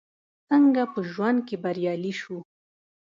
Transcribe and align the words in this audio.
څنګه 0.49 0.81
په 0.93 0.99
ژوند 1.11 1.39
کې 1.47 1.55
بريالي 1.63 2.13
شو؟ 2.21 2.37